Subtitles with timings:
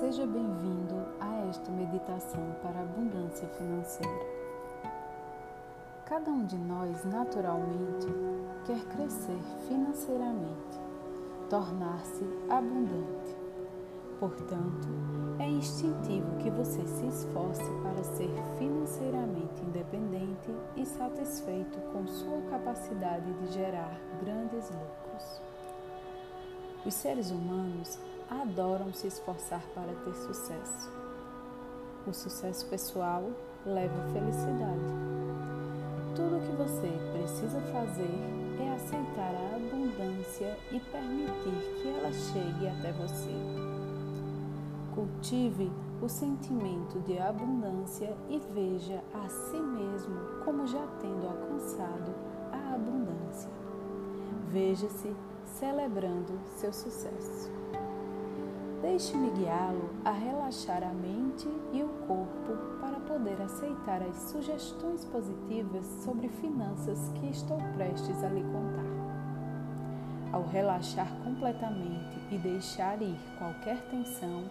[0.00, 4.26] Seja bem-vindo a esta meditação para abundância financeira.
[6.04, 8.08] Cada um de nós, naturalmente,
[8.66, 9.38] quer crescer
[9.68, 10.80] financeiramente,
[11.48, 13.36] tornar-se abundante.
[14.18, 14.88] Portanto,
[15.38, 23.32] é instintivo que você se esforce para ser financeiramente independente e satisfeito com sua capacidade
[23.32, 25.40] de gerar grandes lucros.
[26.84, 27.96] Os seres humanos
[28.30, 30.90] adoram se esforçar para ter sucesso.
[32.06, 33.30] O sucesso pessoal
[33.64, 35.14] leva à felicidade.
[36.14, 38.10] Tudo o que você precisa fazer
[38.60, 43.32] é aceitar a abundância e permitir que ela chegue até você.
[44.94, 50.14] Cultive o sentimento de abundância e veja a si mesmo
[50.44, 52.14] como já tendo alcançado
[52.52, 53.50] a abundância.
[54.52, 55.16] Veja-se
[55.58, 57.63] celebrando seu sucesso.
[58.84, 65.86] Deixe-me guiá-lo a relaxar a mente e o corpo para poder aceitar as sugestões positivas
[66.04, 68.84] sobre finanças que estou prestes a lhe contar.
[70.30, 74.44] Ao relaxar completamente e deixar ir qualquer tensão,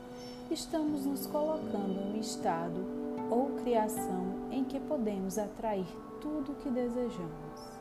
[0.50, 2.84] estamos nos colocando em um estado
[3.30, 5.86] ou criação em que podemos atrair
[6.20, 7.80] tudo o que desejamos.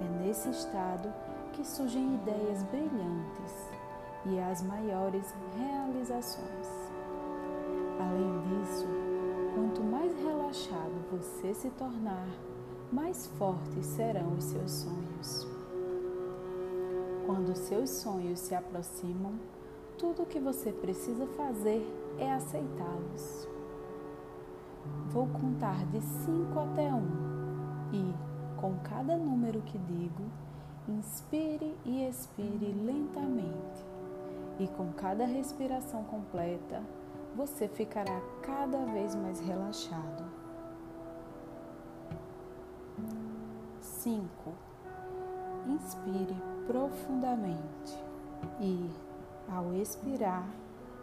[0.00, 1.12] É nesse estado
[1.52, 3.73] que surgem ideias brilhantes
[4.26, 6.68] e as maiores realizações.
[7.98, 8.86] Além disso,
[9.54, 12.28] quanto mais relaxado você se tornar,
[12.92, 15.46] mais fortes serão os seus sonhos.
[17.26, 19.34] Quando seus sonhos se aproximam,
[19.98, 21.86] tudo o que você precisa fazer
[22.18, 23.48] é aceitá-los.
[25.08, 27.06] Vou contar de 5 até 1 um,
[27.92, 28.14] e,
[28.60, 30.24] com cada número que digo,
[30.88, 33.93] inspire e expire lentamente
[34.58, 36.82] e com cada respiração completa,
[37.34, 40.24] você ficará cada vez mais relaxado.
[43.80, 44.52] 5.
[45.66, 47.98] Inspire profundamente
[48.60, 48.90] e,
[49.50, 50.46] ao expirar,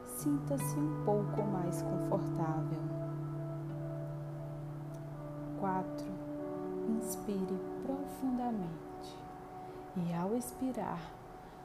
[0.06, 2.80] sinta-se um pouco mais confortável.
[5.60, 6.06] 4.
[6.90, 9.18] Inspire profundamente
[9.98, 11.00] e, ao expirar,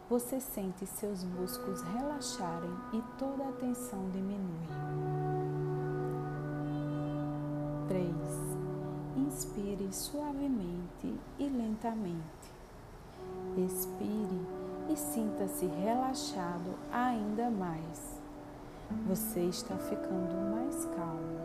[0.09, 4.69] você sente seus músculos relaxarem e toda a tensão diminui.
[7.89, 8.07] 3.
[9.17, 12.23] Inspire suavemente e lentamente.
[13.57, 14.41] Expire
[14.89, 18.21] e sinta-se relaxado ainda mais.
[19.09, 21.41] Você está ficando mais calmo.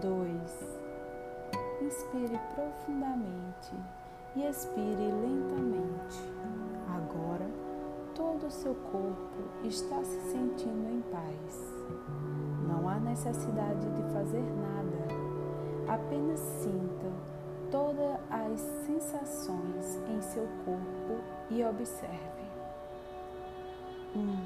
[0.00, 0.78] 2.
[1.82, 3.74] Inspire profundamente
[4.34, 5.83] e expire lentamente.
[8.44, 11.74] Todo o seu corpo está se sentindo em paz.
[12.68, 17.10] Não há necessidade de fazer nada, apenas sinta
[17.70, 22.44] todas as sensações em seu corpo e observe.
[24.14, 24.36] Um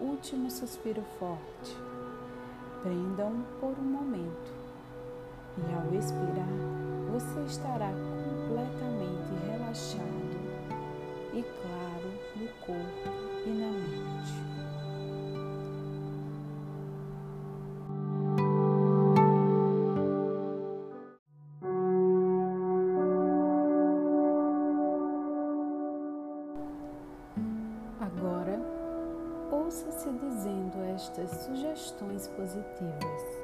[0.00, 1.76] último suspiro forte.
[2.82, 4.50] Prenda-o por um momento
[5.58, 6.48] e ao expirar,
[7.12, 10.31] você estará completamente relaxado
[11.34, 13.08] e claro no corpo
[13.46, 14.52] e na mente.
[28.00, 28.60] Agora,
[29.50, 33.42] ouça-se dizendo estas sugestões positivas,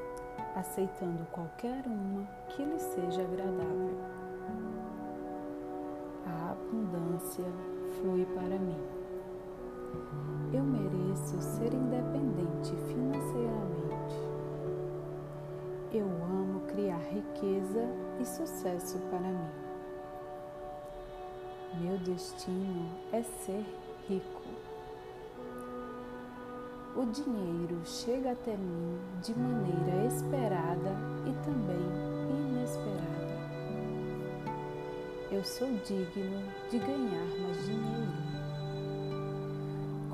[0.55, 3.99] aceitando qualquer uma que lhe seja agradável.
[6.27, 7.47] A abundância
[8.01, 8.79] flui para mim.
[10.53, 14.17] Eu mereço ser independente financeiramente.
[15.93, 17.87] Eu amo criar riqueza
[18.21, 19.51] e sucesso para mim.
[21.81, 23.65] Meu destino é ser
[24.09, 24.43] rico.
[26.97, 30.97] O dinheiro chega até mim de maneira esperada
[31.27, 33.28] e também inesperada.
[35.31, 38.13] Eu sou digno de ganhar mais dinheiro.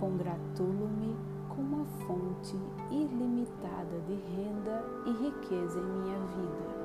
[0.01, 1.17] Congratulo-me
[1.49, 2.57] com uma fonte
[2.91, 6.85] ilimitada de renda e riqueza em minha vida.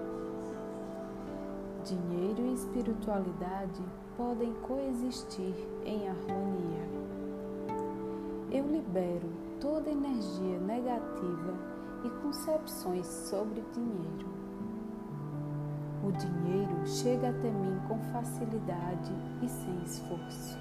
[1.83, 3.81] Dinheiro e espiritualidade
[4.15, 6.87] podem coexistir em harmonia.
[8.51, 9.27] Eu libero
[9.59, 11.53] toda energia negativa
[12.05, 14.48] e concepções sobre dinheiro.
[16.01, 19.11] O dinheiro chega até mim com facilidade
[19.41, 20.57] e sem esforço.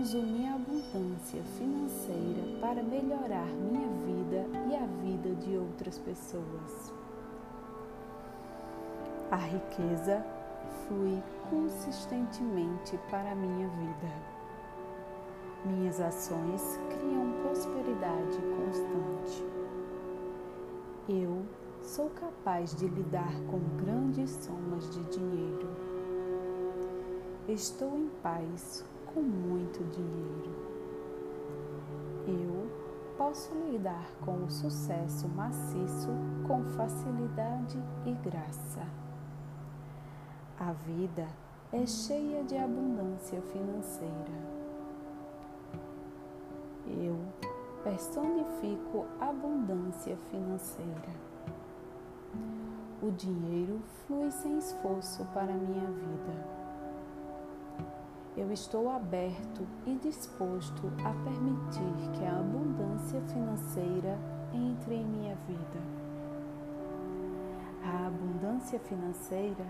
[0.00, 6.92] uso minha abundância financeira para melhorar minha vida e a vida de outras pessoas.
[9.32, 10.24] A riqueza
[10.86, 14.12] flui consistentemente para minha vida.
[15.64, 19.44] Minhas ações criam prosperidade constante.
[21.08, 21.44] Eu
[21.90, 25.68] sou capaz de lidar com grandes somas de dinheiro.
[27.48, 30.54] Estou em paz com muito dinheiro.
[32.28, 32.70] Eu
[33.18, 36.10] posso lidar com o sucesso maciço
[36.46, 38.86] com facilidade e graça.
[40.60, 41.26] A vida
[41.72, 44.60] é cheia de abundância financeira.
[46.86, 47.16] Eu
[47.82, 51.29] personifico abundância financeira.
[53.02, 56.60] O dinheiro flui sem esforço para minha vida
[58.40, 64.18] eu estou aberto e disposto a permitir que a abundância financeira
[64.52, 65.80] entre em minha vida.
[67.84, 69.66] A abundância financeira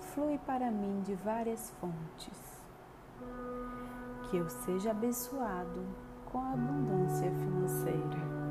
[0.00, 2.62] flui para mim de várias fontes.
[4.30, 5.84] Que eu seja abençoado
[6.26, 8.41] com a abundância financeira.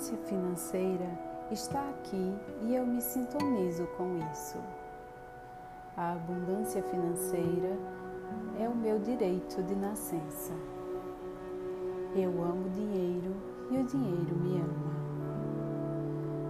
[0.00, 1.18] Abundância financeira
[1.50, 4.56] está aqui e eu me sintonizo com isso.
[5.94, 7.76] A abundância financeira
[8.58, 10.54] é o meu direito de nascença.
[12.16, 13.36] Eu amo dinheiro
[13.70, 14.90] e o dinheiro me ama.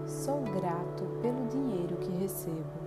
[0.07, 2.79] Sou grato pelo dinheiro que recebo.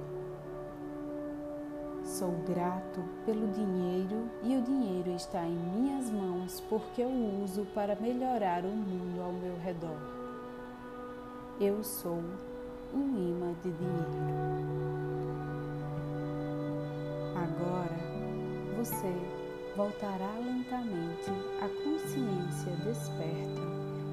[2.05, 7.11] Sou grato pelo dinheiro e o dinheiro está em minhas mãos porque eu
[7.43, 10.12] uso para melhorar o mundo ao meu redor.
[11.61, 12.19] Eu sou
[12.91, 14.53] um imã de dinheiro.
[17.35, 17.95] Agora
[18.75, 19.13] você
[19.77, 21.29] voltará lentamente
[21.61, 23.61] à consciência desperta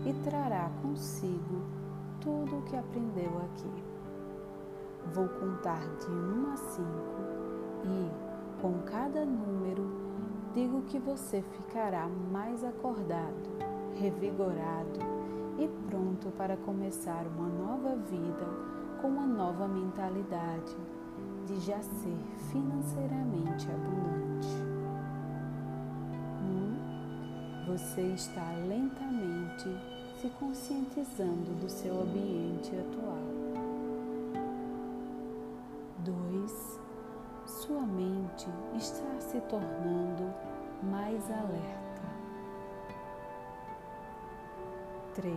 [0.05, 1.63] e trará consigo
[2.21, 3.85] tudo o que aprendeu aqui.
[5.15, 7.23] Vou contar de um a cinco
[7.87, 9.91] e, com cada número,
[10.53, 13.49] digo que você ficará mais acordado,
[13.99, 15.20] revigorado
[15.61, 18.47] e pronto para começar uma nova vida
[19.01, 20.75] com uma nova mentalidade
[21.47, 22.17] de já ser
[22.51, 24.49] financeiramente abundante.
[26.43, 29.69] Um, você está lentamente
[30.19, 33.19] se conscientizando do seu ambiente atual.
[35.99, 36.81] 2.
[37.45, 40.33] Sua mente está se tornando
[40.83, 41.90] mais alerta.
[45.15, 45.35] 3.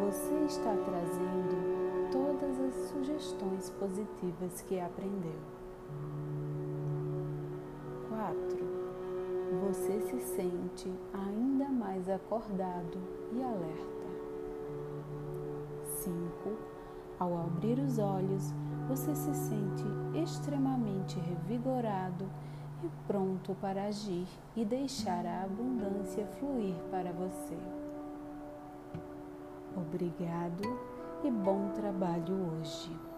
[0.00, 5.38] Você está trazendo todas as sugestões positivas que aprendeu.
[8.08, 8.70] 4.
[9.66, 12.98] Você se sente ainda mais acordado
[13.32, 14.00] e alerta.
[15.84, 16.16] 5.
[17.18, 18.52] Ao abrir os olhos,
[18.88, 22.28] você se sente extremamente revigorado
[22.82, 24.26] e pronto para agir
[24.56, 27.56] e deixar a abundância fluir para você.
[29.76, 30.62] Obrigado
[31.24, 33.09] e bom trabalho hoje.